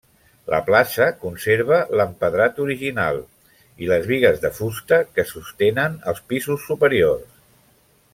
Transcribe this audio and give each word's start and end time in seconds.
La 0.51 0.59
plaça 0.67 1.05
conserva 1.25 1.77
l'empedrat 1.99 2.57
original 2.63 3.21
i 3.85 3.91
les 3.91 4.07
bigues 4.13 4.41
de 4.47 4.51
fusta 4.61 4.99
que 5.19 5.27
sostenen 5.33 5.99
els 6.13 6.23
pisos 6.33 6.67
superiors. 6.71 7.29